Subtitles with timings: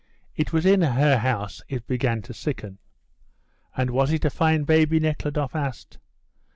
[0.35, 2.79] It was in her house it began to sicken."
[3.77, 5.99] "And was it a fine baby?" Nekhludoff asked.